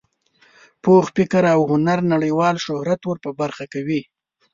[0.83, 4.01] پوخ فکر او هنر نړیوال شهرت ور په برخه کوي.